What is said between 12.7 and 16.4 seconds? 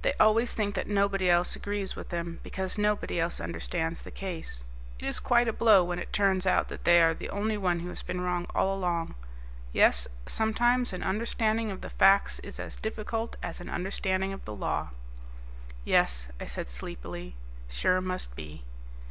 difficult as an understanding of the law." "Yes,"